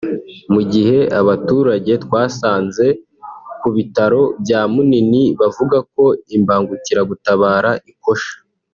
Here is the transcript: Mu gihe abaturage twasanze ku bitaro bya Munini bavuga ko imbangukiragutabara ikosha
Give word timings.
Mu 0.53 0.61
gihe 0.71 0.99
abaturage 1.21 1.91
twasanze 2.03 2.85
ku 3.59 3.67
bitaro 3.75 4.21
bya 4.41 4.61
Munini 4.73 5.23
bavuga 5.39 5.77
ko 5.93 6.03
imbangukiragutabara 6.37 7.71
ikosha 7.91 8.35